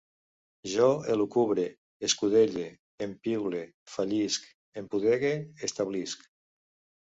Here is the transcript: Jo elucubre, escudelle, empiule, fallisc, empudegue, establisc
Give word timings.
Jo 0.75 0.85
elucubre, 1.15 1.65
escudelle, 2.07 2.65
empiule, 3.07 3.61
fallisc, 3.97 4.49
empudegue, 4.83 5.33
establisc 5.71 6.27